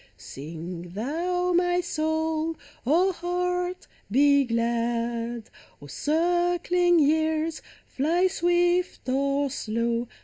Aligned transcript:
Sing 0.17 0.93
thou, 0.93 1.53
my 1.53 1.79
soul! 1.79 2.55
O 2.87 3.11
heart, 3.11 3.85
be 4.09 4.45
glad! 4.45 5.51
O 5.79 5.85
circling 5.85 6.97
years, 6.97 7.61
fly 7.99 8.25
swift 8.25 9.07
or 9.07 9.51
slow 9.51 10.07